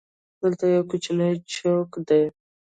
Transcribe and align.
دلته 0.41 0.63
یو 0.75 0.83
کوچنی 0.89 1.31
چوک 1.53 1.91
دی. 2.07 2.23